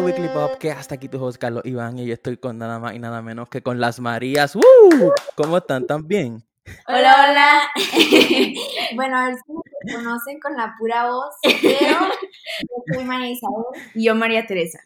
[0.00, 2.94] Weekly Pop, que hasta aquí tu host Carlos Iván y yo estoy con nada más
[2.94, 4.56] y nada menos que con las Marías.
[5.34, 5.86] ¿Cómo están?
[5.86, 6.44] ¿Tan bien?
[6.86, 7.60] Hola, hola.
[8.94, 11.88] bueno, a ver si me conocen con la pura voz, pero
[12.60, 13.64] yo soy María Isabel.
[13.94, 14.80] Y yo María Teresa.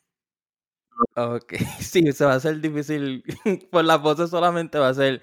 [1.17, 3.25] Ok, sí, se va a hacer difícil,
[3.71, 5.23] por las voces solamente va a ser,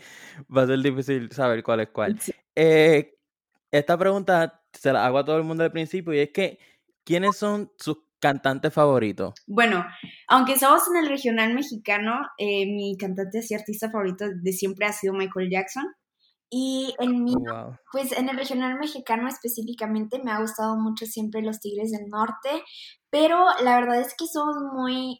[0.55, 2.19] va a ser difícil saber cuál es cuál.
[2.55, 3.15] Eh,
[3.71, 6.59] esta pregunta se la hago a todo el mundo al principio y es que,
[7.03, 9.33] ¿quiénes son sus cantante favorito?
[9.45, 9.85] Bueno,
[10.27, 14.93] aunque estamos en el regional mexicano, eh, mi cantante y artista favorito de siempre ha
[14.93, 15.85] sido Michael Jackson.
[16.49, 17.33] Y en mi,
[17.91, 22.63] pues en el regional mexicano específicamente me ha gustado mucho siempre los Tigres del Norte,
[23.09, 25.19] pero la verdad es que somos muy,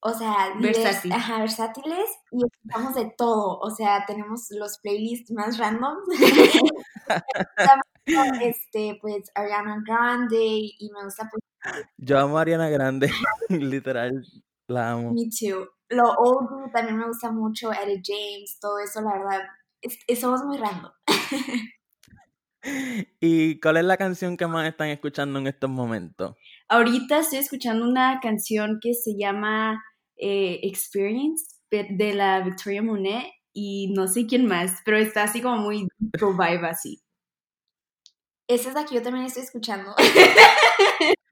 [0.00, 5.96] o sea, versátiles y escuchamos de todo, o sea, tenemos los playlists más random.
[8.40, 11.49] este, pues Ariana Grande y me gusta pues
[11.96, 13.10] yo amo a Ariana Grande,
[13.48, 14.24] literal,
[14.68, 15.12] la amo.
[15.12, 15.68] Me too.
[15.88, 19.40] Lo old también me gusta mucho, Eddie James, todo eso, la verdad,
[20.20, 20.92] somos muy random.
[23.20, 26.36] ¿Y cuál es la canción que más están escuchando en estos momentos?
[26.68, 29.82] Ahorita estoy escuchando una canción que se llama
[30.16, 35.56] eh, Experience de la Victoria Monet y no sé quién más, pero está así como
[35.56, 37.02] muy vibe así.
[38.48, 39.94] Esa es la que yo también estoy escuchando.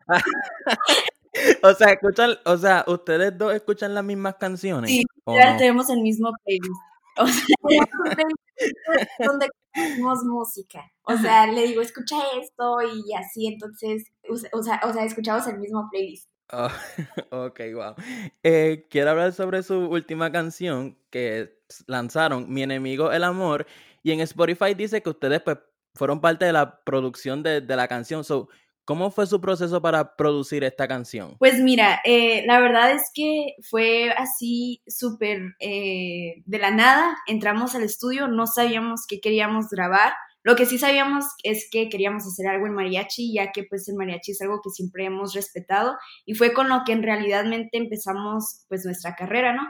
[1.63, 4.91] o sea, escuchan, o sea, ustedes dos escuchan las mismas canciones.
[4.91, 6.81] Sí, ya tenemos el mismo playlist.
[7.19, 7.45] O sea,
[9.27, 10.91] donde escuchamos música.
[11.03, 14.05] O sea, le digo, escucha esto y así, entonces,
[14.53, 16.29] o sea, o sea escuchamos el mismo playlist.
[16.51, 16.69] Oh,
[17.31, 17.95] ok, wow.
[18.43, 23.67] Eh, quiero hablar sobre su última canción que lanzaron, Mi enemigo el amor,
[24.03, 25.59] y en Spotify dice que ustedes pues
[25.95, 28.25] fueron parte de la producción de, de la canción.
[28.25, 28.49] So,
[28.89, 31.37] ¿Cómo fue su proceso para producir esta canción?
[31.39, 37.15] Pues mira, eh, la verdad es que fue así súper eh, de la nada.
[37.27, 40.15] Entramos al estudio, no sabíamos qué queríamos grabar.
[40.43, 43.97] Lo que sí sabíamos es que queríamos hacer algo en mariachi, ya que pues el
[43.97, 48.65] mariachi es algo que siempre hemos respetado y fue con lo que en realidadmente empezamos
[48.69, 49.63] pues nuestra carrera, ¿no?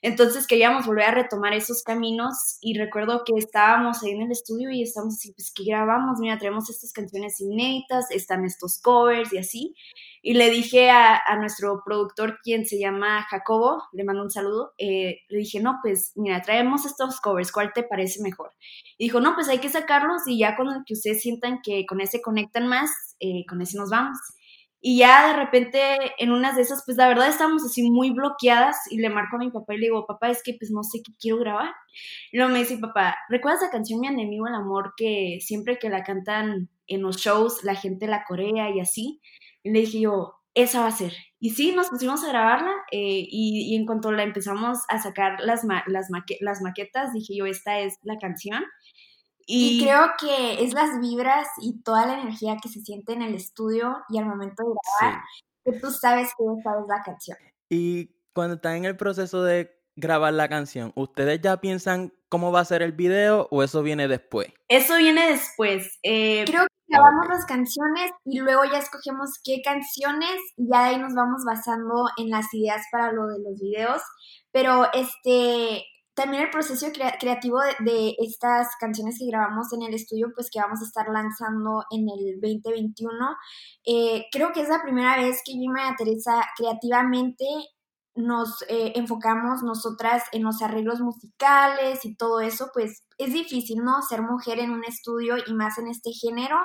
[0.00, 4.70] Entonces queríamos volver a retomar esos caminos y recuerdo que estábamos ahí en el estudio
[4.70, 6.18] y estábamos así, pues, ¿qué grabamos?
[6.18, 9.76] Mira, traemos estas canciones inéditas, están estos covers y así.
[10.24, 15.20] Y le dije a, nuestro productor, quien se llama Jacobo, le mando un saludo, eh,
[15.28, 18.52] le dije, no, pues mira, traemos estos covers, ¿cuál te parece mejor?
[18.98, 21.84] Y dijo, no, pues hay que sacarlos y ya con el que ustedes sientan que
[21.86, 22.90] con ese conectan más,
[23.20, 24.18] eh, con ese nos vamos.
[24.84, 28.76] Y ya de repente en unas de esas, pues la verdad estábamos así muy bloqueadas
[28.90, 31.00] y le marco a mi papá y le digo, papá, es que pues no sé
[31.04, 31.70] qué quiero grabar.
[32.32, 35.88] Y luego me dice, papá, ¿recuerdas la canción Mi enemigo el amor que siempre que
[35.88, 39.20] la cantan en los shows la gente la corea y así?
[39.62, 41.14] Y le dije yo, esa va a ser.
[41.38, 45.62] Y sí, nos pusimos a grabarla eh, y, en cuanto la empezamos a sacar las,
[45.86, 46.08] las,
[46.40, 48.64] las maquetas, dije yo, esta es la canción.
[49.46, 53.34] Y, creo que es las vibras y toda la energía que se siente en el
[53.34, 54.70] estudio y al momento de
[55.00, 55.22] grabar,
[55.64, 57.38] que tú sabes que esta es la canción.
[57.68, 62.60] Y cuando están en el proceso de grabar la canción, ¿ustedes ya piensan cómo va
[62.60, 64.48] a ser el video o eso viene después?
[64.68, 65.98] Eso viene después.
[66.02, 70.88] Eh, creo que grabamos las canciones y luego ya escogemos qué canciones y ya de
[70.90, 74.02] ahí nos vamos basando en las ideas para lo de los videos.
[74.50, 80.50] Pero este, también el proceso creativo de, estas canciones que grabamos en el estudio, pues
[80.50, 83.10] que vamos a estar lanzando en el 2021,
[83.86, 87.46] eh, creo que es la primera vez que yo y María Teresa creativamente
[88.14, 94.02] nos eh, enfocamos nosotras en los arreglos musicales y todo eso, pues es difícil, ¿no?
[94.02, 96.56] Ser mujer en un estudio y más en este género.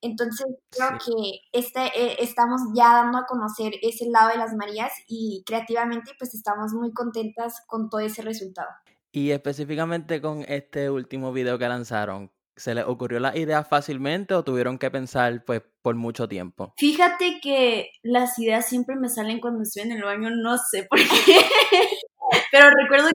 [0.00, 4.92] Entonces creo que este, eh, estamos ya dando a conocer ese lado de las Marías
[5.08, 8.70] y creativamente pues estamos muy contentas con todo ese resultado.
[9.10, 14.44] Y específicamente con este último video que lanzaron, ¿se les ocurrió la idea fácilmente o
[14.44, 16.74] tuvieron que pensar pues por mucho tiempo?
[16.76, 20.98] Fíjate que las ideas siempre me salen cuando estoy en el baño, no sé por
[20.98, 21.06] qué.
[22.50, 23.10] Pero recuerdo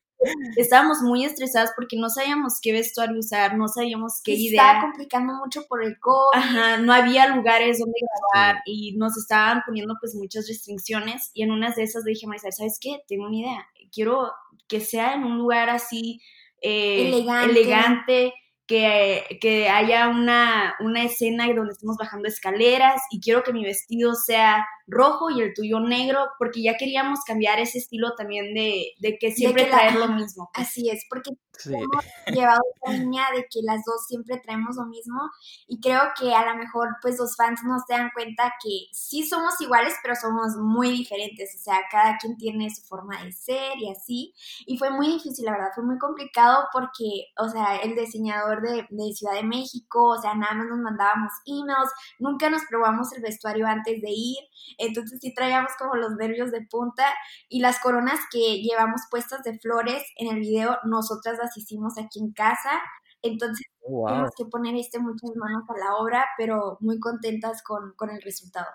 [0.56, 4.63] que estábamos muy estresadas porque no sabíamos qué vestuario usar, no sabíamos qué idea.
[4.63, 6.38] Estaba complicando mucho por el COVID.
[6.38, 8.00] Ajá, no había lugares donde
[8.34, 12.28] grabar y nos estaban poniendo pues muchas restricciones y en unas de esas le dije,
[12.28, 13.01] Marisa, ¿sabes qué?
[13.07, 13.68] Tengo una idea.
[13.92, 14.31] Quiero
[14.68, 16.19] que sea en un lugar así
[16.62, 18.34] eh, elegante.
[18.67, 24.13] Que, que haya una, una escena donde estemos bajando escaleras y quiero que mi vestido
[24.13, 29.18] sea rojo y el tuyo negro, porque ya queríamos cambiar ese estilo también de, de
[29.19, 30.50] que siempre traer lo mismo.
[30.54, 30.68] Pues.
[30.68, 31.31] Así es, porque
[31.66, 35.19] hemos llevado esa línea de que las dos siempre traemos lo mismo
[35.68, 39.25] y creo que a lo mejor pues los fans no se dan cuenta que sí
[39.28, 43.78] somos iguales, pero somos muy diferentes, o sea, cada quien tiene su forma de ser
[43.78, 44.34] y así,
[44.66, 48.86] y fue muy difícil, la verdad, fue muy complicado porque, o sea, el diseñador de,
[48.89, 53.22] de Ciudad de México, o sea, nada más nos mandábamos emails, nunca nos probamos el
[53.22, 54.38] vestuario antes de ir,
[54.77, 57.06] entonces sí traíamos como los nervios de punta
[57.50, 62.19] y las coronas que llevamos puestas de flores en el video, nosotras las hicimos aquí
[62.19, 62.81] en casa.
[63.21, 68.09] Entonces tenemos que poner este muchas manos a la obra, pero muy contentas con, con
[68.09, 68.68] el resultado.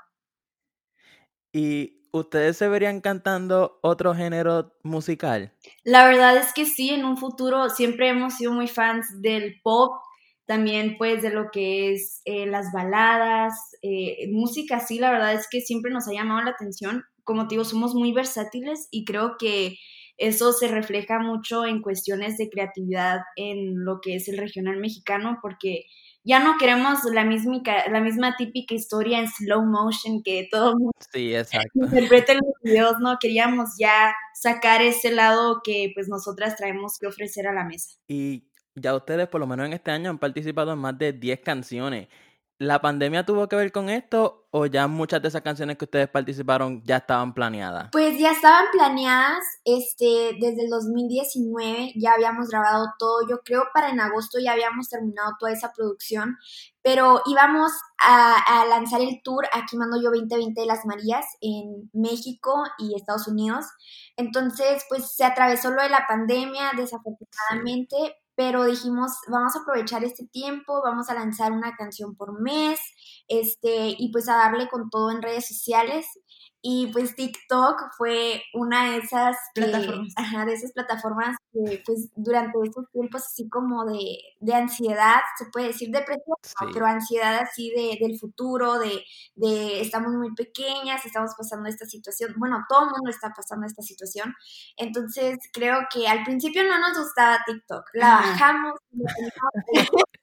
[1.53, 5.53] ¿Y ustedes se verían cantando otro género musical?
[5.85, 10.03] La verdad es que sí, en un futuro siempre hemos sido muy fans del pop,
[10.47, 15.47] también pues de lo que es eh, las baladas, eh, música, sí, la verdad es
[15.51, 17.05] que siempre nos ha llamado la atención.
[17.25, 19.77] Como te digo, somos muy versátiles y creo que
[20.19, 25.39] eso se refleja mucho en cuestiones de creatividad en lo que es el regional mexicano,
[25.41, 25.85] porque
[26.25, 30.93] ya no queremos la misma, la misma típica historia en slow motion que todo mundo
[31.13, 31.35] sí,
[31.75, 33.17] interpreta en los videos, ¿no?
[33.21, 37.97] Queríamos ya sacar ese lado que pues nosotras traemos que ofrecer a la mesa.
[38.07, 38.45] Y
[38.75, 42.09] ya ustedes, por lo menos en este año, han participado en más de 10 canciones.
[42.59, 46.09] ¿La pandemia tuvo que ver con esto o ya muchas de esas canciones que ustedes
[46.09, 47.89] participaron ya estaban planeadas?
[47.91, 53.89] Pues ya estaban planeadas, este, desde el 2019 ya habíamos grabado todo, yo creo para
[53.89, 56.37] en agosto ya habíamos terminado toda esa producción,
[56.83, 61.91] pero íbamos a, a lanzar el tour Aquí Mando Yo 2020 de las Marías en
[61.93, 63.65] México y Estados Unidos,
[64.17, 67.97] entonces pues se atravesó lo de la pandemia desafortunadamente,
[68.45, 72.81] pero dijimos, vamos a aprovechar este tiempo, vamos a lanzar una canción por mes,
[73.29, 76.07] este, y pues a darle con todo en redes sociales.
[76.65, 80.13] Y pues TikTok fue una de esas plataformas.
[80.17, 85.47] Ajá, de esas plataformas que pues durante estos tiempos así como de, de ansiedad, se
[85.47, 86.37] puede decir depresión,
[86.73, 89.03] pero ansiedad así de, del futuro, de,
[89.35, 93.83] de estamos muy pequeñas, estamos pasando esta situación, bueno, todo el mundo está pasando esta
[93.83, 94.35] situación,
[94.77, 98.79] entonces creo que al principio no nos gustaba TikTok, la bajamos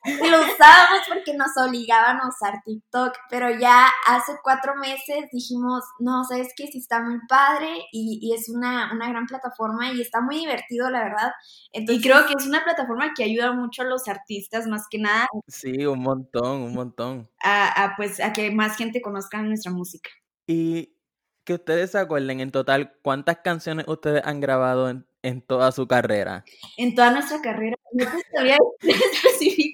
[0.32, 6.24] lo usábamos porque nos obligaban a usar TikTok, pero ya hace cuatro meses dijimos, no,
[6.24, 10.22] sabes que sí está muy padre y, y es una, una, gran plataforma y está
[10.22, 11.32] muy divertido, la verdad.
[11.74, 15.00] Entonces, y creo que es una plataforma que ayuda mucho a los artistas, más que
[15.00, 15.28] nada.
[15.48, 17.30] Sí, un montón, un montón.
[17.44, 20.10] A, a pues, a que más gente conozca nuestra música.
[20.48, 20.96] Y
[21.44, 25.88] que ustedes se acuerden en total cuántas canciones ustedes han grabado en, en toda su
[25.88, 26.46] carrera.
[26.78, 29.69] En toda nuestra carrera, no te sabría específicamente.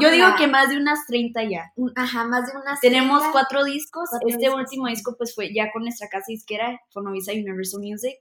[0.00, 1.72] Yo digo que más de unas 30 ya.
[1.96, 4.08] Ajá, más de unas Tenemos cuatro discos.
[4.26, 8.16] este último disco pues fue ya con nuestra casa disquera, Fonovisa Universal Music.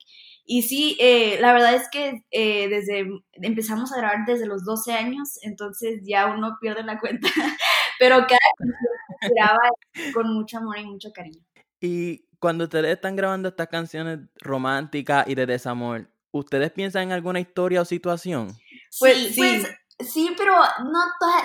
[0.45, 4.93] Y sí, eh, la verdad es que eh, desde empezamos a grabar desde los 12
[4.93, 7.27] años, entonces ya uno pierde la cuenta.
[7.99, 9.69] Pero cada canción se graba
[10.13, 11.41] con mucho amor y mucho cariño.
[11.81, 17.39] Y cuando ustedes están grabando estas canciones románticas y de desamor, ¿ustedes piensan en alguna
[17.39, 18.49] historia o situación?
[18.99, 19.67] Pues sí, pues
[19.99, 20.99] Sí, pero no,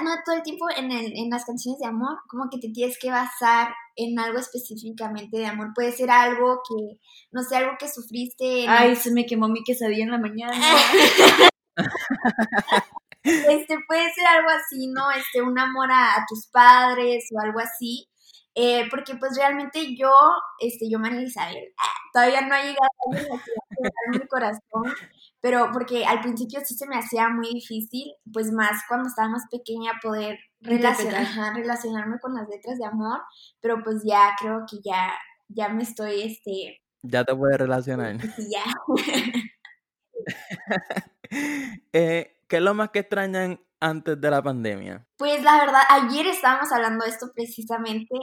[0.04, 2.96] no todo el tiempo en, el, en las canciones de amor, como que te tienes
[3.00, 5.72] que basar en algo específicamente de amor.
[5.74, 7.00] Puede ser algo que,
[7.32, 8.66] no sé, algo que sufriste.
[8.68, 10.54] Ay, se me quemó mi quesadilla en la mañana.
[13.24, 15.10] este, puede ser algo así, ¿no?
[15.10, 18.08] Este, un amor a, tus padres o algo así.
[18.54, 20.12] Eh, porque pues realmente yo,
[20.60, 21.74] este, yo, María Isabel,
[22.12, 22.88] todavía no ha llegado
[23.82, 24.94] a mi corazón
[25.44, 29.42] pero porque al principio sí se me hacía muy difícil, pues más cuando estaba más
[29.50, 33.20] pequeña poder relacionar, relacionarme con las letras de amor,
[33.60, 35.12] pero pues ya creo que ya,
[35.48, 36.80] ya me estoy, este...
[37.02, 38.22] Ya te puedes relacionar.
[38.22, 38.64] Sí, ya.
[41.92, 45.06] eh, ¿Qué es lo más que extrañan antes de la pandemia?
[45.18, 48.14] Pues la verdad, ayer estábamos hablando de esto precisamente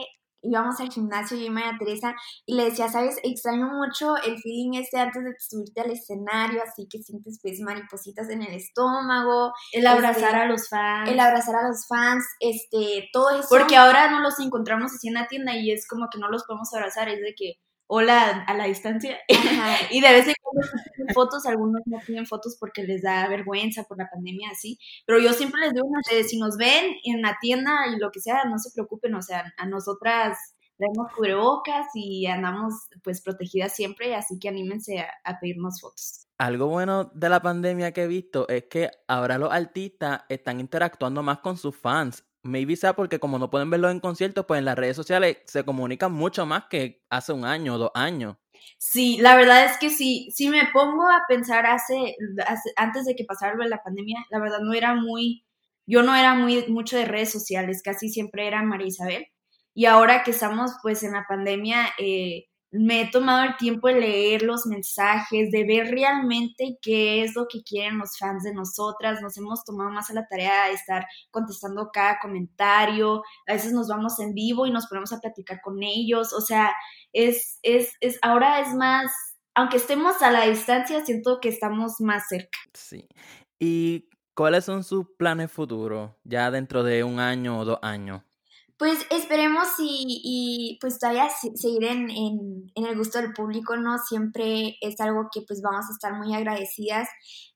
[0.42, 4.74] íbamos al gimnasio yo y María Teresa y le decía, sabes, extraño mucho el feeling
[4.74, 9.52] este antes de subirte al escenario, así que sientes pues maripositas en el estómago.
[9.72, 11.10] El abrazar este, a los fans.
[11.10, 13.48] El abrazar a los fans, este, todo eso.
[13.48, 16.44] Porque ahora no los encontramos así en la tienda y es como que no los
[16.44, 17.54] podemos abrazar, es de que
[17.86, 19.18] hola a la distancia.
[19.90, 23.84] y de vez en cuando tienen fotos, algunos no tienen fotos porque les da vergüenza
[23.84, 24.78] por la pandemia, así.
[25.06, 25.86] Pero yo siempre les digo,
[26.26, 29.52] si nos ven en la tienda y lo que sea, no se preocupen, o sea,
[29.56, 30.38] a nosotras
[30.76, 32.74] traemos cubrebocas y andamos
[33.04, 36.26] pues protegidas siempre, así que anímense a, a pedirnos fotos.
[36.38, 41.22] Algo bueno de la pandemia que he visto es que ahora los artistas están interactuando
[41.22, 42.24] más con sus fans.
[42.42, 45.64] Maybe sea porque como no pueden verlo en conciertos, pues en las redes sociales se
[45.64, 48.36] comunican mucho más que hace un año o dos años.
[48.78, 52.16] Sí, la verdad es que sí, si me pongo a pensar hace,
[52.76, 55.44] antes de que pasara la pandemia, la verdad no era muy,
[55.86, 59.26] yo no era muy mucho de redes sociales, casi siempre era María Isabel.
[59.74, 64.00] Y ahora que estamos pues en la pandemia, eh, me he tomado el tiempo de
[64.00, 69.20] leer los mensajes, de ver realmente qué es lo que quieren los fans de nosotras.
[69.20, 73.22] Nos hemos tomado más a la tarea de estar contestando cada comentario.
[73.46, 76.32] A veces nos vamos en vivo y nos ponemos a platicar con ellos.
[76.32, 76.72] O sea,
[77.12, 79.12] es, es, es, ahora es más,
[79.54, 82.58] aunque estemos a la distancia, siento que estamos más cerca.
[82.72, 83.06] Sí.
[83.58, 88.22] ¿Y cuáles son sus planes futuros ya dentro de un año o dos años?
[88.82, 93.96] Pues esperemos y, y pues todavía seguir en, en, el gusto del público, ¿no?
[93.98, 97.08] Siempre es algo que pues vamos a estar muy agradecidas,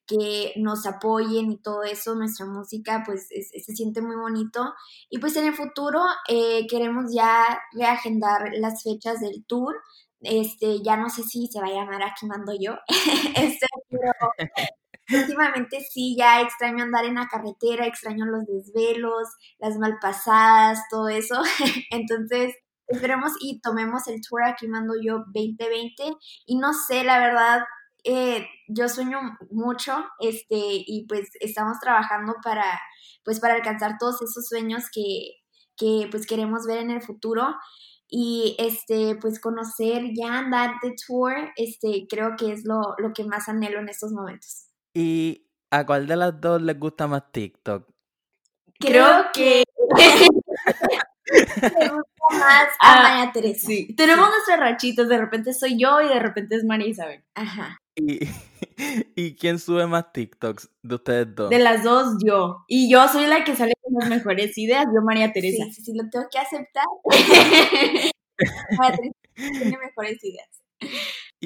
[0.07, 4.73] que nos apoyen y todo eso, nuestra música pues es, se siente muy bonito.
[5.11, 9.75] Y pues en el futuro eh, queremos ya reagendar las fechas del tour.
[10.21, 12.77] Este, ya no sé si se va a llamar Aquí Mando Yo,
[13.35, 13.67] este,
[15.13, 21.43] últimamente sí, ya extraño andar en la carretera, extraño los desvelos, las malpasadas, todo eso.
[21.91, 22.55] Entonces,
[22.89, 26.05] esperemos y tomemos el tour aquí mando yo 2020.
[26.47, 27.63] Y no sé, la verdad,
[28.05, 29.19] eh, yo sueño
[29.51, 32.81] mucho, este, y pues estamos trabajando para,
[33.25, 35.33] pues para alcanzar todos esos sueños que,
[35.77, 37.57] que pues queremos ver en el futuro
[38.09, 43.25] y este pues conocer ya andar de tour este creo que es lo, lo que
[43.25, 44.66] más anhelo en estos momentos
[44.99, 47.87] ¿Y a cuál de las dos les gusta más TikTok?
[48.81, 49.63] Creo que
[49.95, 49.99] me
[51.91, 53.67] gusta más a ah, María Teresa.
[53.67, 53.95] Sí.
[53.95, 57.23] Tenemos nuestras rachitas, de repente soy yo y de repente es María Isabel.
[57.35, 57.77] Ajá.
[57.95, 58.21] ¿Y,
[59.15, 61.51] ¿Y quién sube más TikToks de ustedes dos?
[61.51, 62.65] De las dos, yo.
[62.67, 65.65] Y yo soy la que sale con las mejores ideas, yo María Teresa.
[65.67, 66.87] Sí, sí, sí lo tengo que aceptar.
[68.79, 69.13] María Teresa
[69.61, 70.49] tiene mejores ideas.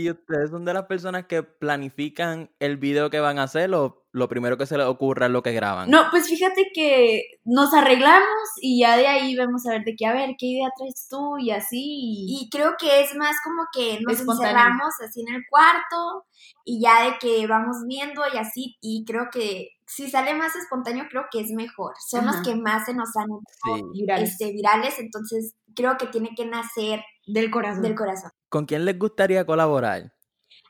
[0.00, 4.06] ¿Y ustedes son de las personas que planifican el video que van a hacer o
[4.12, 5.90] lo primero que se les ocurra es lo que graban?
[5.90, 10.06] No, pues fíjate que nos arreglamos y ya de ahí vamos a ver de qué,
[10.06, 12.24] a ver, qué idea traes tú y así.
[12.28, 16.24] Y, creo que es más como que nos encerramos así en el cuarto
[16.64, 18.78] y ya de que vamos viendo y así.
[18.80, 21.92] Y creo que si sale más espontáneo, creo que es mejor.
[22.08, 24.30] Son los que más se nos han hecho virales.
[24.30, 27.82] Este, virales, entonces creo que tiene que nacer del corazón.
[27.82, 28.30] Del corazón.
[28.50, 30.12] ¿Con quién les gustaría colaborar?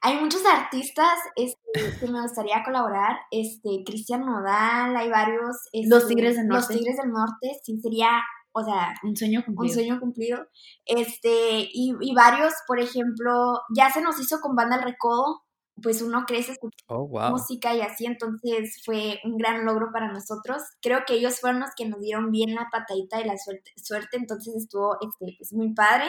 [0.03, 3.17] Hay muchos artistas este, que me gustaría colaborar.
[3.31, 5.57] Este, Cristian Nodal, hay varios.
[5.73, 6.75] los este, Tigres del Norte.
[6.75, 8.11] Los Tigres del Norte, sí, sería,
[8.53, 9.73] o sea, un sueño cumplido.
[9.73, 10.47] Un sueño cumplido.
[10.85, 15.43] Este, y, y varios, por ejemplo, ya se nos hizo con Banda El Recodo,
[15.83, 20.63] pues uno crece escuchando oh, música y así, entonces fue un gran logro para nosotros.
[20.81, 24.17] Creo que ellos fueron los que nos dieron bien la patadita de la suerte, suerte
[24.17, 26.07] entonces estuvo este, pues, muy padre.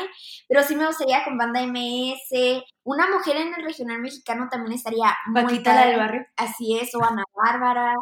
[0.47, 5.15] Pero sí me gustaría con banda MS, una mujer en el regional mexicano también estaría
[5.27, 6.25] muy Paquita la del barrio.
[6.35, 7.93] Así es, o Ana Bárbara.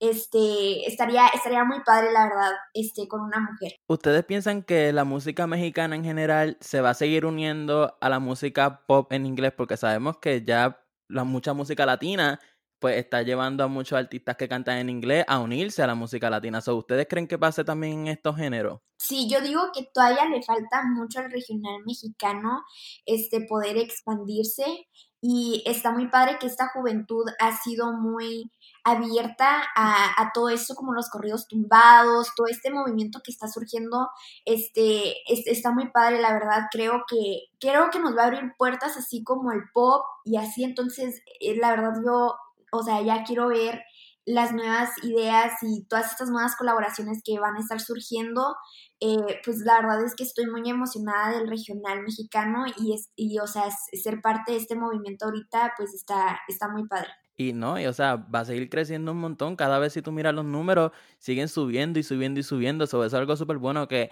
[0.00, 3.76] Este, estaría, estaría muy padre, la verdad, este, con una mujer.
[3.86, 8.18] ¿Ustedes piensan que la música mexicana en general se va a seguir uniendo a la
[8.18, 9.52] música pop en inglés?
[9.56, 10.81] Porque sabemos que ya
[11.12, 12.40] la mucha música latina
[12.82, 16.28] pues está llevando a muchos artistas que cantan en inglés a unirse a la música
[16.28, 16.58] latina.
[16.66, 18.80] ¿Ustedes creen que pase también en estos géneros?
[18.98, 22.64] Sí, yo digo que todavía le falta mucho al regional mexicano
[23.06, 24.88] este poder expandirse
[25.24, 28.50] y está muy padre que esta juventud ha sido muy
[28.82, 34.10] abierta a, todo esto como los corridos tumbados, todo este movimiento que está surgiendo,
[34.44, 38.96] este, está muy padre, la verdad, creo que, creo que nos va a abrir puertas
[38.96, 42.34] así como el pop y así, entonces, eh, la verdad yo,
[42.72, 43.84] o sea, ya quiero ver
[44.24, 48.56] las nuevas ideas y todas estas nuevas colaboraciones que van a estar surgiendo,
[49.00, 53.38] eh, pues la verdad es que estoy muy emocionada del regional mexicano y, es, y
[53.38, 57.08] o sea, ser parte de este movimiento ahorita, pues está, está muy padre.
[57.36, 59.56] Y no, y o sea, va a seguir creciendo un montón.
[59.56, 62.84] Cada vez si tú miras los números, siguen subiendo y subiendo y subiendo.
[62.84, 64.10] Eso es algo súper bueno que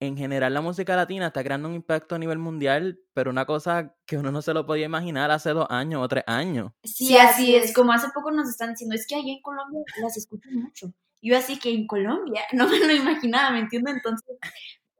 [0.00, 3.94] en general la música latina está creando un impacto a nivel mundial, pero una cosa
[4.06, 6.72] que uno no se lo podía imaginar hace dos años o tres años.
[6.84, 7.74] Sí, así es.
[7.74, 10.92] Como hace poco nos están diciendo, es que allá en Colombia las escuchan mucho.
[11.20, 13.96] Yo así que en Colombia, no me lo imaginaba, ¿me entiendes?
[13.96, 14.36] Entonces,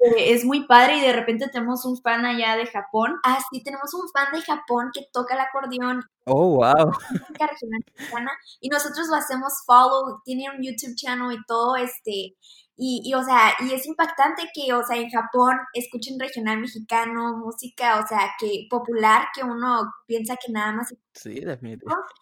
[0.00, 3.17] eh, es muy padre y de repente tenemos un fan allá de Japón.
[3.25, 6.05] Ah, sí, tenemos un fan de Japón que toca el acordeón.
[6.25, 6.93] Oh, wow.
[8.61, 12.37] Y nosotros lo hacemos follow, tiene un YouTube channel y todo, este,
[12.80, 17.37] Y, y, o sea, y es impactante que, o sea, en Japón escuchen regional mexicano,
[17.37, 20.94] música, o sea, que popular, que uno piensa que nada más...
[21.12, 22.12] Sí, definitivamente.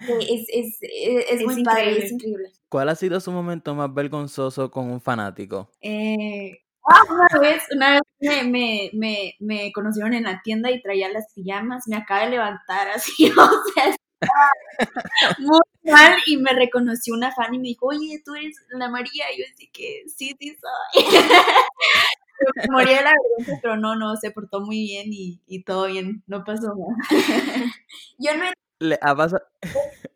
[0.00, 2.52] Es, es, es, es, muy padre, es increíble.
[2.68, 5.70] ¿Cuál ha sido su momento más vergonzoso con un fanático?
[5.80, 10.82] Eh, Ah, una vez, una vez me, me, me, me, conocieron en la tienda y
[10.82, 13.94] traía las pijamas, me acaba de levantar así, o sea,
[15.38, 19.24] muy mal y me reconoció una fan y me dijo, oye, tú eres la María,
[19.34, 21.04] y yo así que sí, sí soy.
[22.70, 26.22] moría de la vergüenza, pero no, no, se portó muy bien y, y todo bien,
[26.26, 26.96] no pasó nada.
[28.18, 28.52] yo no he
[28.82, 29.44] le ha pasado...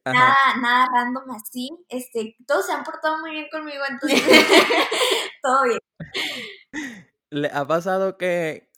[0.05, 1.71] nada, nada random así.
[1.89, 4.23] Este, todos se han portado muy bien conmigo, entonces
[5.43, 5.81] todo bien.
[7.31, 8.69] ¿Le ha pasado que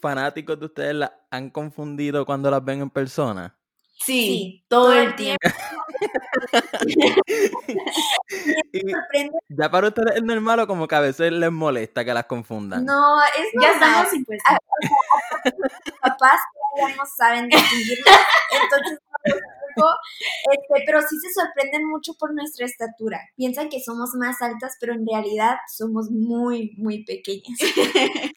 [0.00, 3.57] fanáticos de ustedes la han confundido cuando las ven en persona?
[4.04, 5.38] Sí, todo, el tiempo.
[9.48, 12.84] ya para ustedes es normal o como que a veces les molesta que las confundan.
[12.84, 14.54] No, es Ya estamos impuestos.
[16.00, 16.40] papás
[16.78, 18.20] ya no saben distinguirlas,
[18.62, 19.00] entonces
[20.52, 23.20] este, pero sí se sorprenden mucho por nuestra estatura.
[23.36, 27.58] Piensan que somos más altas, pero en realidad somos muy, muy pequeñas.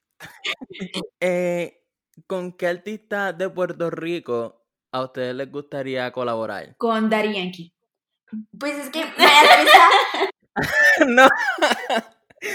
[1.20, 1.82] eh,
[2.28, 4.61] ¿Con qué artista de Puerto Rico
[4.92, 6.76] a ustedes les gustaría colaborar?
[6.78, 7.74] Con Yankee.
[8.58, 9.06] Pues es que
[11.08, 11.28] no.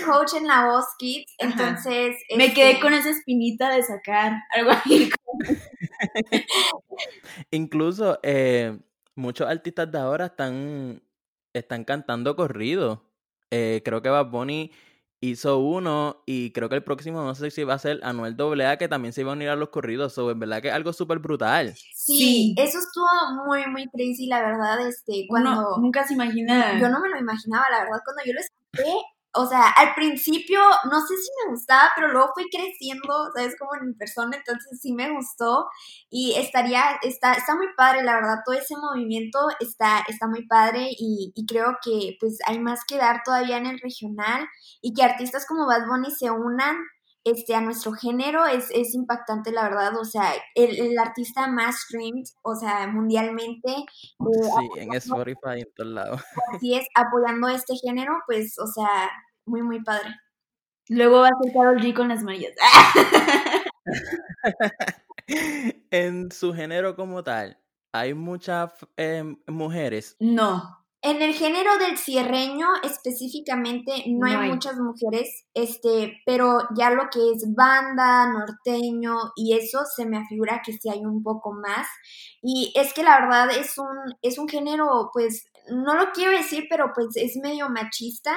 [0.05, 2.17] coach en la voz Kids, entonces...
[2.37, 5.11] Me quedé este con esa espinita de sacar algo ahí.
[7.51, 8.79] Incluso eh,
[9.15, 11.03] muchos artistas de ahora están,
[11.53, 13.01] están cantando corridos.
[13.51, 14.73] Eh, creo que Bad Bunny
[15.31, 18.77] hizo uno y creo que el próximo no sé si va a ser Anuel AA
[18.77, 20.17] que también se iba a unir a los corridos.
[20.19, 21.75] o en verdad que es algo súper brutal.
[21.95, 23.07] Sí, eso estuvo
[23.47, 24.87] muy, muy crazy, la verdad.
[24.87, 25.79] Este, cuando.
[25.79, 26.79] nunca se imagina.
[26.81, 28.01] Yo no me lo imaginaba, la verdad.
[28.05, 29.07] Cuando yo lo escuché,
[29.37, 33.55] o sea, al principio no sé si me gustaba, pero luego fui creciendo, ¿sabes?
[33.59, 35.67] Como en persona, entonces sí me gustó
[36.11, 40.89] y estaría, está, está muy padre, la verdad, todo ese movimiento está, está muy padre
[40.91, 44.47] y, y creo que pues hay más que dar todavía en el regional
[44.83, 46.77] y que artistas como Bad Bunny se unan
[47.27, 49.97] este, a nuestro género es, es impactante, la verdad.
[49.99, 53.71] O sea, el, el artista más streamed, o sea, mundialmente.
[53.73, 53.85] Eh,
[54.19, 56.23] sí, en Spotify, en todos lados.
[56.55, 59.11] Así es, apoyando este género, pues, o sea,
[59.45, 60.15] muy, muy padre.
[60.89, 62.53] Luego va a ser Carol G con las Marías.
[65.91, 67.59] en su género como tal,
[67.93, 70.17] ¿hay muchas eh, mujeres?
[70.21, 70.86] No.
[71.07, 77.21] En el género del cierreño específicamente no, hay, muchas mujeres, este, pero ya lo que
[77.31, 81.87] es banda, norteño y eso se me afigura que sí hay un poco más.
[82.43, 86.67] Y es que la verdad es un, es un género, pues, no lo quiero decir,
[86.69, 88.35] pero pues es medio machista.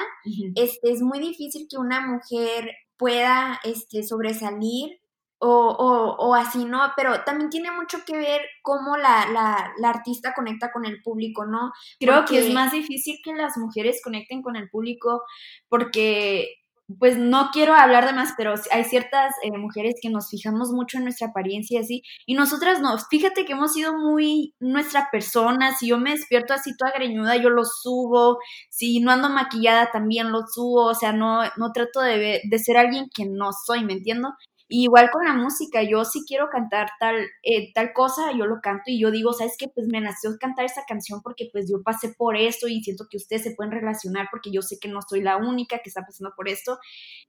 [0.54, 5.00] Este, es muy difícil que una mujer pueda este, sobresalir
[5.40, 6.92] o, o, o, así, ¿no?
[6.96, 11.46] Pero también tiene mucho que ver cómo la, la, la artista conecta con el público,
[11.46, 11.72] ¿no?
[11.98, 15.22] Creo que es más difícil que las mujeres conecten con el público
[15.68, 16.60] porque
[16.98, 20.98] pues no quiero hablar de más, pero hay ciertas eh, mujeres que nos fijamos mucho
[20.98, 25.74] en nuestra apariencia y así, y nosotras no, fíjate que hemos sido muy nuestra persona,
[25.74, 28.38] si yo me despierto así toda greñuda, yo lo subo,
[28.70, 32.76] si no ando maquillada también lo subo, o sea, no, no trato de, de ser
[32.76, 34.30] alguien que no soy, ¿me entiendo?
[34.70, 38.84] Igual con la música, yo si quiero cantar tal, eh, tal cosa, yo lo canto
[38.86, 39.68] y yo digo, ¿sabes qué?
[39.68, 43.16] Pues me nació cantar esa canción porque pues yo pasé por esto y siento que
[43.16, 46.32] ustedes se pueden relacionar porque yo sé que no soy la única que está pasando
[46.36, 46.78] por esto.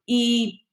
[0.06, 0.66] Y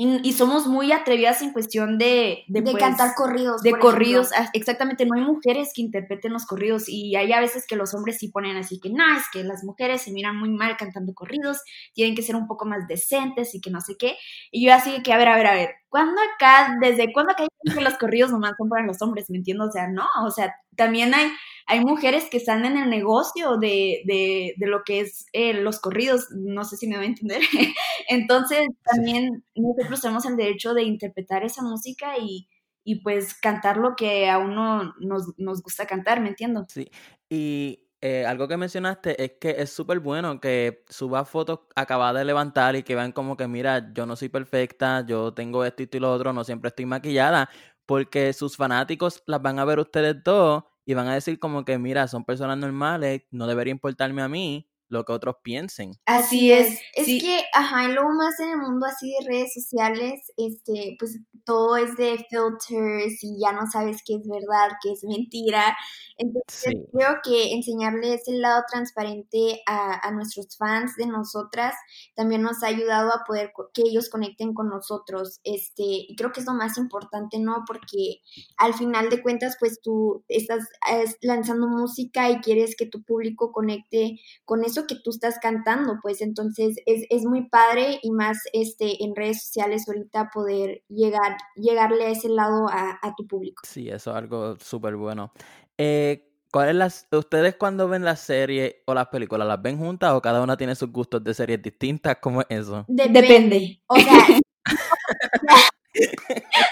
[0.00, 2.44] y, somos muy atrevidas en cuestión de...
[2.46, 3.62] De, pues, cantar corridos.
[3.62, 5.04] De corridos, ah, exactamente.
[5.04, 8.28] No hay mujeres que interpreten los corridos y hay a veces que los hombres sí
[8.28, 11.58] ponen así que, no, es que las mujeres se miran muy mal cantando corridos,
[11.94, 14.16] tienen que ser un poco más decentes y que no sé qué.
[14.52, 17.44] Y yo así que, a ver, a ver, a ver, ¿cuándo acá, desde cuándo acá
[17.44, 19.30] hay que los corridos nomás son para los hombres?
[19.30, 19.64] ¿Me entiendo?
[19.66, 21.28] O sea, no, o sea, también hay
[21.70, 25.80] hay mujeres que están en el negocio de, de, de lo que es eh, los
[25.80, 27.42] corridos, no sé si me va a entender.
[28.08, 32.48] Entonces, también nosotros tenemos el derecho de interpretar esa música y,
[32.84, 36.64] y pues cantar lo que a uno nos, nos gusta cantar, ¿me entiendo?
[36.68, 36.90] Sí,
[37.28, 42.24] y eh, algo que mencionaste es que es súper bueno que suba fotos acabadas de
[42.24, 45.98] levantar y que vean como que, mira, yo no soy perfecta, yo tengo esto y
[46.00, 47.50] lo otro, no siempre estoy maquillada,
[47.86, 51.78] porque sus fanáticos las van a ver ustedes dos y van a decir como que,
[51.78, 55.92] mira, son personas normales, no debería importarme a mí, lo que otros piensen.
[56.06, 56.80] Así es.
[56.94, 57.20] Es sí.
[57.20, 61.76] que, ajá, y luego más en el mundo así de redes sociales, este, pues todo
[61.76, 65.76] es de filters y ya no sabes qué es verdad, qué es mentira.
[66.16, 66.86] Entonces, Sí.
[66.92, 71.74] creo que enseñarle ese lado transparente a, a nuestros fans de nosotras
[72.16, 75.40] también nos ha ayudado a poder que ellos conecten con nosotros.
[75.44, 77.64] Este, y creo que es lo más importante, ¿no?
[77.66, 78.20] Porque
[78.56, 83.52] al final de cuentas, pues tú estás eh, lanzando música y quieres que tu público
[83.52, 88.38] conecte con eso que tú estás cantando, pues entonces es, es muy padre y más
[88.52, 93.62] este en redes sociales ahorita poder llegar, llegarle a ese lado a, a tu público.
[93.66, 95.32] Sí, eso es algo súper bueno.
[95.76, 100.12] Eh, ¿cuál es las, ustedes cuando ven las series o las películas, las ven juntas
[100.12, 102.18] o cada una tiene sus gustos de series distintas?
[102.20, 102.84] ¿Cómo es eso?
[102.88, 103.80] Depende.
[103.86, 104.26] O sea,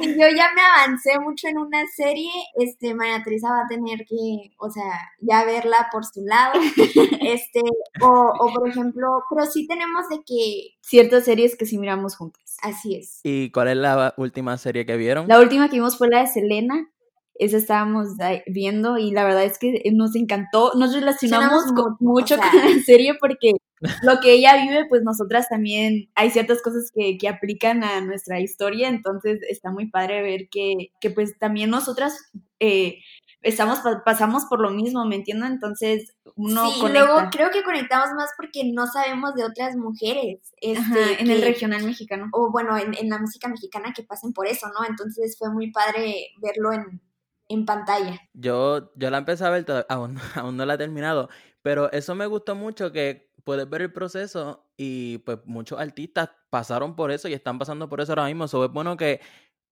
[0.00, 4.50] yo ya me avancé mucho en una serie, este, María Teresa va a tener que,
[4.58, 4.84] o sea,
[5.20, 6.54] ya verla por su lado,
[7.20, 7.60] este,
[8.00, 12.56] o, o por ejemplo, pero sí tenemos de que, Ciertas series que sí miramos juntas.
[12.62, 13.20] así es.
[13.24, 15.26] ¿Y cuál es la última serie que vieron?
[15.28, 16.88] La última que vimos fue la de Selena.
[17.38, 18.08] Esa estábamos
[18.46, 20.72] viendo y la verdad es que nos encantó.
[20.74, 22.50] Nos relacionamos con- mucho, o sea.
[22.50, 23.52] con la serie porque
[24.02, 28.40] lo que ella vive, pues nosotras también hay ciertas cosas que, que aplican a nuestra
[28.40, 28.88] historia.
[28.88, 32.16] Entonces está muy padre ver que, que pues también nosotras
[32.58, 32.98] eh,
[33.42, 35.44] estamos, pa- pasamos por lo mismo, ¿me entiendo?
[35.46, 37.04] Entonces uno sí, conecta.
[37.06, 40.40] luego creo que conectamos más porque no sabemos de otras mujeres.
[40.62, 42.28] Este, Ajá, en el regional mexicano.
[42.32, 44.86] O bueno, en, en la música mexicana que pasen por eso, ¿no?
[44.88, 47.00] Entonces fue muy padre verlo en,
[47.48, 48.20] en pantalla.
[48.32, 51.28] Yo, yo la empecé a ver, aún, aún no la he terminado,
[51.62, 56.96] pero eso me gustó mucho que puedes ver el proceso y pues muchos artistas pasaron
[56.96, 58.48] por eso y están pasando por eso ahora mismo.
[58.48, 59.20] So, es bueno que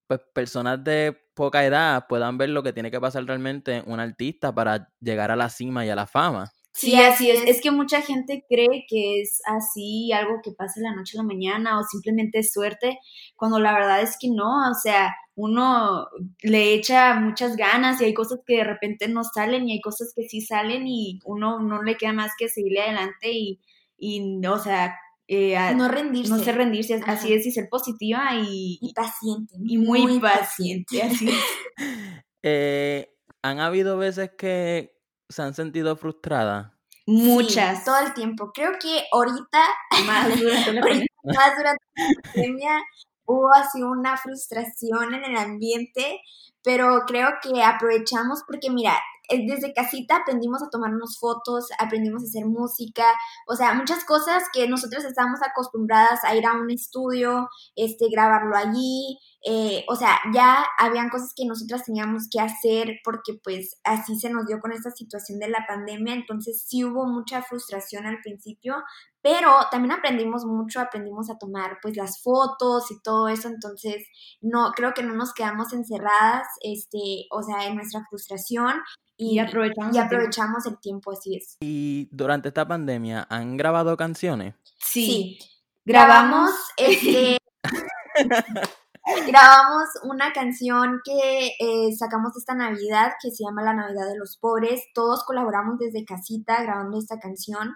[0.06, 4.54] pues personas de poca edad puedan ver lo que tiene que pasar realmente un artista
[4.54, 6.54] para llegar a la cima y a la fama.
[6.72, 7.40] Sí, Sí, así es.
[7.42, 7.44] es.
[7.46, 11.22] Es que mucha gente cree que es así, algo que pasa de la noche a
[11.22, 12.98] la mañana o simplemente es suerte,
[13.36, 16.08] cuando la verdad es que no, o sea, uno
[16.42, 20.12] le echa muchas ganas y hay cosas que de repente no salen y hay cosas
[20.14, 23.60] que sí salen y uno no le queda más que seguirle adelante y,
[23.98, 26.30] y o sea, eh, a- No rendirse.
[26.32, 29.54] no sé rendirse, así es, y ser positiva y, Y paciente.
[29.64, 31.44] y muy, paciente, así es.
[32.46, 33.08] Eh,
[33.42, 34.94] ¿Han habido veces que
[35.30, 36.72] se han sentido frustradas?
[37.06, 37.78] Muchas.
[37.78, 38.50] Sí, todo el tiempo.
[38.52, 39.62] Creo que ahorita,
[40.06, 41.06] más durante la ahorita pandemia.
[41.24, 42.82] más durante la pandemia,
[43.26, 46.20] hubo así una frustración en el ambiente,
[46.62, 48.94] pero creo que aprovechamos porque mira,
[49.28, 53.04] eh, desde casita aprendimos a tomarnos fotos, aprendimos a hacer música,
[53.46, 58.56] o sea, muchas cosas que nosotros estábamos acostumbradas a ir a un estudio, este, grabarlo
[58.56, 64.18] allí, eh, o sea, ya habían cosas que nosotras teníamos que hacer porque pues así
[64.18, 68.20] se nos dio con esta situación de la pandemia, entonces sí hubo mucha frustración al
[68.22, 68.76] principio,
[69.20, 74.06] pero también aprendimos mucho, aprendimos a tomar pues las fotos y todo eso, entonces
[74.40, 78.80] no, creo que no nos quedamos encerradas, este, o sea, en nuestra frustración
[79.16, 80.16] y, Y aprovechamos y el tiempo.
[80.16, 81.56] aprovechamos el tiempo, así es.
[81.60, 84.54] Y durante esta pandemia, ¿han grabado canciones?
[84.78, 85.38] Sí.
[85.84, 87.38] Grabamos, Grabamos este,
[89.26, 94.38] grabamos una canción que eh, sacamos esta Navidad que se llama La Navidad de los
[94.38, 94.82] Pobres.
[94.94, 97.74] Todos colaboramos desde casita grabando esta canción.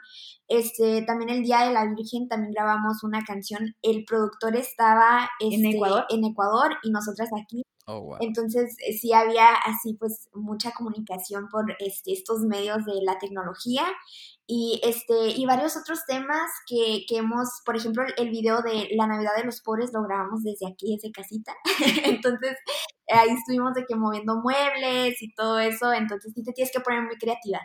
[0.48, 3.76] Este, también el Día de la Virgen también grabamos una canción.
[3.82, 6.06] El productor estaba ¿En este, Ecuador?
[6.08, 7.62] en Ecuador y nosotras aquí.
[7.90, 8.16] Oh, wow.
[8.20, 13.82] Entonces eh, sí había así pues mucha comunicación por este, estos medios de la tecnología
[14.46, 19.06] y este y varios otros temas que, que hemos, por ejemplo, el, video de la
[19.06, 21.54] Navidad de los pobres lo grabamos desde aquí, desde casita.
[22.04, 22.56] entonces
[23.10, 27.02] ahí estuvimos de que moviendo muebles y todo eso, entonces sí te tienes que poner
[27.02, 27.60] muy creativa.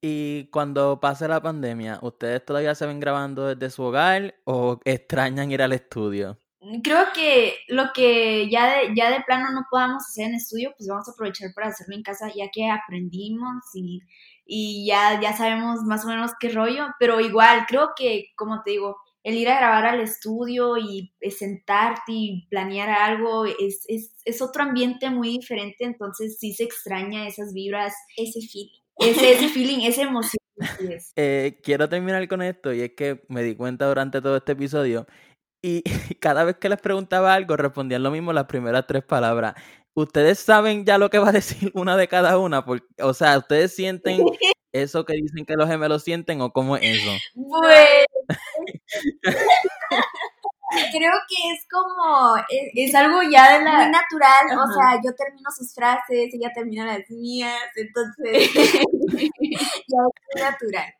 [0.00, 5.50] Y cuando pase la pandemia, ¿ustedes todavía se ven grabando desde su hogar o extrañan
[5.50, 6.38] ir al estudio?
[6.82, 10.88] Creo que lo que ya de, ya de plano no podamos hacer en estudio, pues
[10.88, 14.00] vamos a aprovechar para hacerlo en casa, ya que aprendimos y,
[14.44, 18.72] y ya, ya sabemos más o menos qué rollo, pero igual creo que, como te
[18.72, 24.16] digo, el ir a grabar al estudio y eh, sentarte y planear algo es, es,
[24.24, 28.85] es otro ambiente muy diferente, entonces sí se extraña esas vibras, Ese feeling.
[28.98, 30.38] Ese, ese feeling, esa emoción.
[30.90, 31.12] es.
[31.16, 35.06] Eh, quiero terminar con esto y es que me di cuenta durante todo este episodio
[35.62, 35.82] y
[36.20, 39.54] cada vez que les preguntaba algo respondían lo mismo las primeras tres palabras.
[39.94, 42.64] ¿Ustedes saben ya lo que va a decir una de cada una?
[42.64, 44.20] Porque, o sea, ¿ustedes sienten
[44.72, 47.10] eso que dicen que los gemelos sienten o cómo es eso?
[47.34, 48.06] Bueno,
[50.76, 52.36] Es creo que es como...
[52.74, 53.72] Es, algo ya de la...
[53.72, 59.98] Muy natural, o sea, yo termino sus frases, ella termina las mías, entonces ya
[60.34, 60.94] es natural.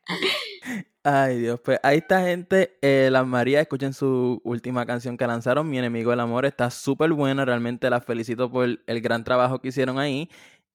[1.03, 2.77] Ay, Dios, pues ahí está, gente.
[2.81, 6.45] Eh, las María, escuchen su última canción que lanzaron, Mi enemigo el amor.
[6.45, 10.29] Está súper buena, realmente las felicito por el gran trabajo que hicieron ahí.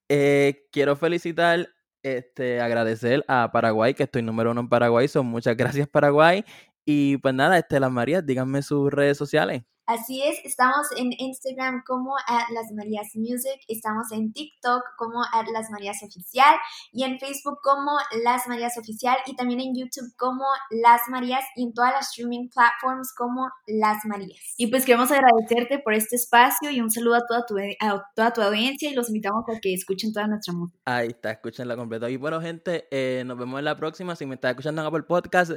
[0.08, 1.68] Eh, quiero felicitar
[2.02, 5.08] este, agradecer a Paraguay, que estoy número uno en Paraguay.
[5.08, 6.44] Son muchas gracias, Paraguay.
[6.84, 9.62] Y pues nada, este, las Marías, díganme sus redes sociales.
[9.86, 15.46] Así es, estamos en Instagram como at Las Marías Music, estamos en TikTok como at
[15.52, 16.54] Las Marías Oficial
[16.92, 17.90] y en Facebook como
[18.22, 22.48] Las Marías Oficial y también en YouTube como Las Marías y en todas las streaming
[22.48, 24.54] platforms como Las Marías.
[24.56, 28.32] Y pues queremos agradecerte por este espacio y un saludo a toda tu, a toda
[28.32, 30.78] tu audiencia y los invitamos a que escuchen toda nuestra música.
[30.84, 32.08] Ahí está, escúchenla completa.
[32.08, 34.14] Y bueno, gente, eh, nos vemos en la próxima.
[34.14, 35.52] Si me estás escuchando en Apple Podcast,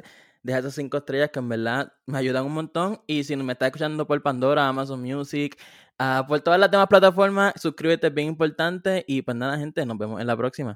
[0.46, 3.02] deja esas cinco estrellas que en verdad me ayudan un montón.
[3.08, 5.58] Y si me estás escuchando por Pandora, Amazon Music,
[6.00, 9.04] uh, por todas las demás plataformas, suscríbete, es bien importante.
[9.08, 10.74] Y pues nada, gente, nos vemos en la próxima.